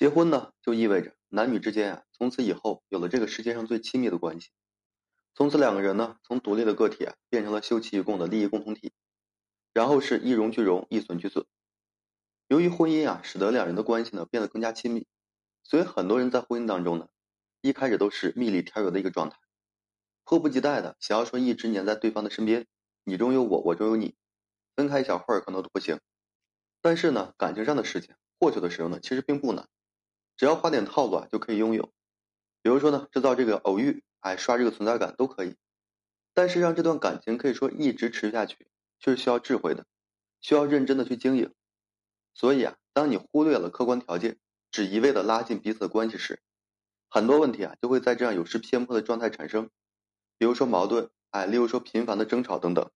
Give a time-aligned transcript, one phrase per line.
[0.00, 4.48] 结婚呢，就意味着男女之间啊，从此以后有了这个世界上最亲密的关系。
[5.34, 8.94] 从此两个人呢，从独立的个体啊，变成了休戚与共的利益共同体，
[9.74, 11.44] 然后是一荣俱荣，一损俱损。
[12.48, 15.06] 由于婚姻啊，使得两人的关系呢变得更加亲密，
[15.64, 17.08] 所以很多人在婚姻当中呢，
[17.60, 19.36] 一开始都是蜜里调油的一个状态，
[20.24, 22.66] 迫不及待的想要说一直黏在对方的身边，
[23.04, 24.14] 你中有我，我中有你，
[24.74, 26.00] 分开一小会儿可能都不行。
[26.80, 29.68] 但是呢，感情上的事情过去的时候呢，其实并不难，
[30.40, 31.92] 只要花点套路啊就可以拥有。
[32.62, 35.54] 比如说呢，制造这个偶遇，哎，刷这个存在感都可以。
[36.32, 38.66] 但是让这段感情可以说一直持续下去，
[39.00, 39.84] 却是需要智慧的，
[40.40, 41.52] 需要认真的去经营。
[42.32, 44.38] 所以啊，当你忽略了客观条件，
[44.70, 46.40] 只一味的拉近彼此的关系时，
[47.10, 49.68] 很多问题啊就会在这样有失偏颇的状态产生，
[50.38, 52.90] 比如说矛盾，哎，例如说频繁的争吵等等。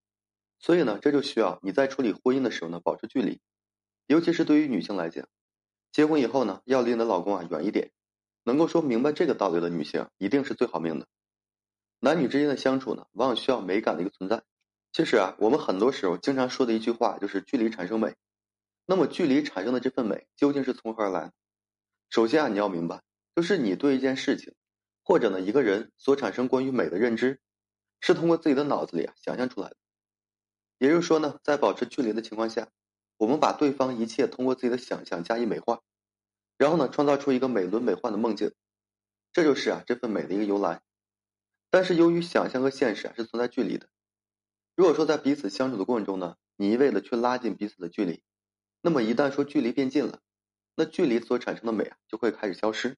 [0.59, 3.43] 所以呢，这就需要你在处理婚姻的时候呢，保持距离，
[4.07, 5.29] 尤其是对于女性来讲，
[5.95, 7.93] 结婚以后呢，要离你的老公啊远一点。
[8.43, 11.07] 能够说明白这个道理的女性，一定是最好命的。
[12.01, 14.43] 男女之间的相处呢，往往需要美感的一个存在。
[14.93, 18.17] 其实啊，我们很多时候经常说的一句话就是“距离产生美”。
[18.87, 21.33] 那么，距离产生的这份美究竟是从何而来？
[22.11, 23.01] 首先啊，你要明白，
[23.37, 24.53] 就是你对一件事情，
[25.05, 27.39] 或者呢一个人所产生关于美的认知，
[28.01, 29.77] 是通过自己的脑子里啊想象出来的。
[30.79, 32.69] 也就是说呢，在保持距离的情况下，
[33.17, 35.81] 我们把对方一切通过自己的想象加以美化，
[36.59, 38.53] 然后呢创造出一个美轮美奂的梦境，
[39.33, 40.83] 这就是啊这份美的一个由来。
[41.71, 43.89] 但是由于想象和现实啊是存在距离的，
[44.77, 48.23] 如果说在彼此相处的过程中呢，你一味的去拉近彼此的距离。
[48.81, 50.21] 那么一旦说距离变近了，
[50.77, 52.97] 那距离所产生的美啊就会开始消失。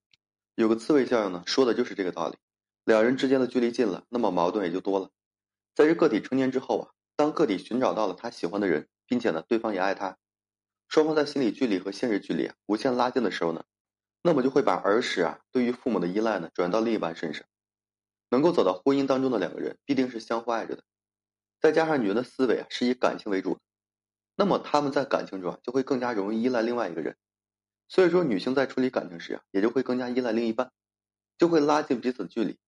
[0.54, 2.36] 有个刺猬效应呢，说的就是这个道理。
[2.84, 5.10] 两人之间的距离近了，那么矛盾也就多了。
[5.74, 10.18] 在这个体成年之后啊，当个体寻找到了他喜欢的人，并且呢对方也爱他，
[10.88, 13.64] 双方在心理距离和现实距离无限拉近的时候呢，
[14.22, 17.46] 那么就会把儿时啊对于父母的依赖呢转到另一半身上。
[18.28, 20.82] 能够走到婚姻当中的两个人，必定是相互爱着的。
[21.60, 23.60] 再加上女人的思维啊是以感情为主的。
[24.34, 27.16] 那么他们在感情中啊，就会更加容易依赖另外一个人，
[27.88, 30.72] 所以说女性在处理感情时啊，也就会更加依赖另一半，
[31.38, 32.58] 就会拉近彼此的距离。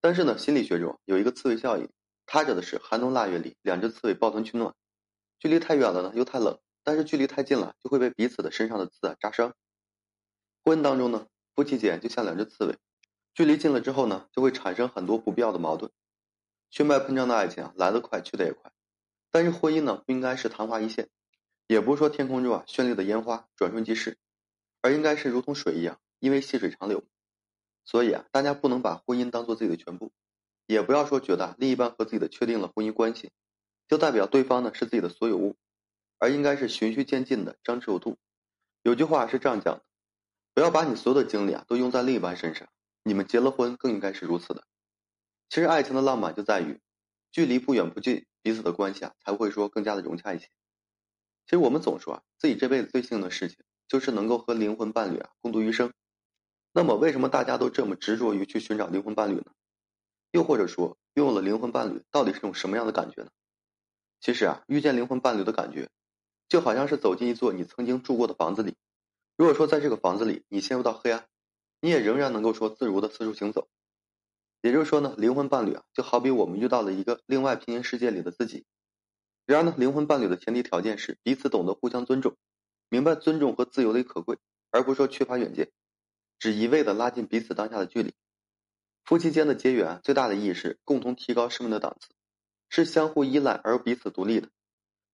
[0.00, 1.90] 但是呢，心理学中有一个刺猬效应，
[2.24, 4.72] 它指的是寒冬腊月里两只刺猬抱团取暖，
[5.38, 9.54] 距离太远了呢又太冷，但是距离太近了就会被彼此的身上的刺啊扎伤。
[10.64, 12.76] 婚姻当中呢，夫妻间就像两只刺猬，
[13.34, 15.90] 距离近了之后呢，就会产生很多不必要的矛盾。
[16.70, 18.70] 血脉喷张的爱情啊，来得快去得也快。
[19.30, 21.08] 但是婚姻呢，不应该是昙花一现，
[21.66, 24.18] 也不是说天空中啊绚丽的烟花转瞬即逝，
[24.82, 27.04] 而应该是如同水一样，因为细水长流。
[27.84, 30.12] 所以啊，大家不能把婚姻当做自己的全部，
[30.66, 33.30] 也不要说觉得另一半和自己的确定了婚姻关系，
[33.88, 35.56] 就代表对方呢是自己的所有物，
[36.18, 38.18] 而应该是循序渐进的张弛有度。
[38.82, 39.84] 有句话是这样讲的：
[40.54, 42.68] 不要把你所有的精力啊都用在另一半身上，
[43.02, 44.64] 你们结了婚更应该是如此的。
[45.48, 46.78] 其实爱情的浪漫就在于，
[47.32, 48.26] 距离不远不近。
[48.40, 50.46] 彼此的关系啊，才会说更加的融洽一些。
[51.44, 55.92] 其实我们总说啊，自己这辈子最幸运的事情，就是能够和灵魂伴侣啊共度余生。
[56.72, 59.52] 那么，为什么大家都这么执着于去寻找灵魂伴侣呢？
[60.30, 63.30] 又或者说，拥有了灵魂伴侣，到底是种什么样的感觉呢？
[64.20, 65.88] 其实啊，遇见灵魂伴侣的感觉，
[66.48, 68.76] 就好像是走进一座你曾经住过的房子里。
[69.36, 71.26] 如果说在这个房子里你陷入到黑暗，
[71.80, 73.68] 你也仍然能够说自如的四处行走。
[74.60, 78.66] 也就是说呢，灵魂伴侣啊，就好比我们遇到了一个另外平行世界里的自己。
[79.46, 82.36] 然而呢，灵魂伴侣的前提条件是彼此懂得互相尊重，
[82.88, 84.36] 明白尊重和自由的可贵，
[84.70, 85.70] 而不是说缺乏远见，
[86.40, 88.12] 只一味的拉近彼此当下的距离。
[89.04, 92.08] 夫妻间的结缘最大的意义是共同提高生命的档次，
[92.68, 94.48] 是相互依赖而彼此独立的。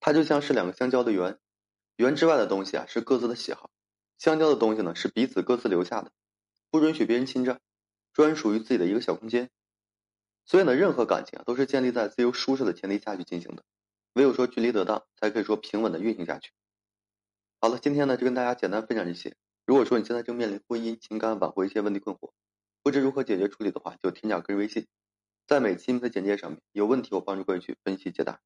[0.01, 1.39] 它就像是两个相交的圆，
[1.97, 3.71] 圆之外的东西啊是各自的喜好，
[4.19, 6.13] 相交的东西呢是彼此各自留下的，
[6.71, 7.61] 不允许别人侵占。
[8.13, 9.51] 专属于自己的一个小空间，
[10.45, 13.65] 所以呢，任何感情啊都是建立在自由舒适的前提下去进行的，
[14.13, 16.53] 唯有说距离得当，才可以说平稳的运行下去。
[17.61, 19.35] 好了，今天呢就跟大家简单分享这些。
[19.67, 22.31] 如果说你现在正面临婚姻、情感挽回一些问题困惑，
[22.85, 24.87] 不知如何解决处理的话，就添加个人微信，
[25.47, 28.41] 在每期的简介上面，有问题我帮助各位去分析解答。